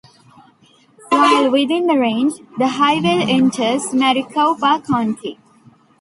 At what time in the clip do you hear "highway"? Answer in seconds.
2.69-3.23